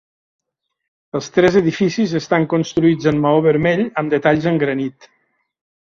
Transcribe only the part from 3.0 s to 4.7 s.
en maó vermell amb detalls en